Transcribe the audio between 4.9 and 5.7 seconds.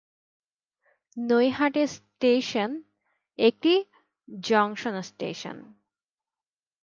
Station.